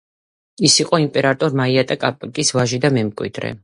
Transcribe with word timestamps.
ის 0.69 0.77
იყო 0.85 1.01
იმპერატორ 1.03 1.59
მაიტა 1.63 2.01
კაპაკის 2.07 2.55
ვაჟი 2.61 2.85
და 2.87 2.97
მემკვიდრე. 3.01 3.59